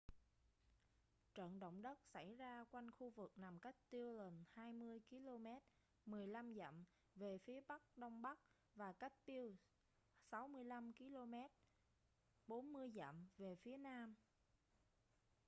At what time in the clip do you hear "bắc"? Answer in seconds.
8.21-8.39